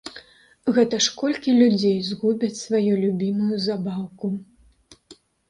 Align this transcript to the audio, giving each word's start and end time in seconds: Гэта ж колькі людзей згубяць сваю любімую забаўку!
Гэта 0.77 0.95
ж 1.07 1.11
колькі 1.21 1.53
людзей 1.57 1.93
згубяць 2.07 2.59
сваю 2.61 2.93
любімую 3.03 3.55
забаўку! 3.67 4.33